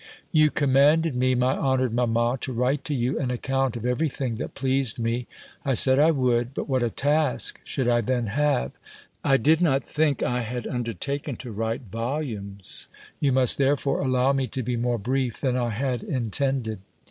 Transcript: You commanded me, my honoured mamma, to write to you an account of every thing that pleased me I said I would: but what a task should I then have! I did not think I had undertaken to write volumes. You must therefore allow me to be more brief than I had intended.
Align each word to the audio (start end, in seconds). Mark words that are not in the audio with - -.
You 0.31 0.49
commanded 0.49 1.15
me, 1.15 1.35
my 1.35 1.55
honoured 1.55 1.93
mamma, 1.93 2.35
to 2.41 2.51
write 2.51 2.83
to 2.85 2.95
you 2.95 3.19
an 3.19 3.29
account 3.29 3.77
of 3.77 3.85
every 3.85 4.09
thing 4.09 4.37
that 4.37 4.55
pleased 4.55 4.97
me 4.97 5.27
I 5.63 5.75
said 5.75 5.99
I 5.99 6.09
would: 6.09 6.55
but 6.55 6.67
what 6.67 6.81
a 6.81 6.89
task 6.89 7.59
should 7.63 7.87
I 7.87 8.01
then 8.01 8.25
have! 8.25 8.71
I 9.23 9.37
did 9.37 9.61
not 9.61 9.83
think 9.83 10.23
I 10.23 10.41
had 10.41 10.65
undertaken 10.65 11.35
to 11.35 11.51
write 11.51 11.83
volumes. 11.91 12.87
You 13.19 13.31
must 13.31 13.59
therefore 13.59 14.01
allow 14.01 14.33
me 14.33 14.47
to 14.47 14.63
be 14.63 14.75
more 14.75 14.97
brief 14.97 15.39
than 15.39 15.55
I 15.55 15.69
had 15.69 16.01
intended. 16.01 16.79